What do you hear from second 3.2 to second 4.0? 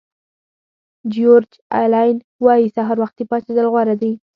پاڅېدل غوره